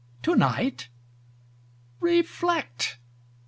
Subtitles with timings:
[0.23, 0.89] tonight?
[1.99, 2.97] Reflect.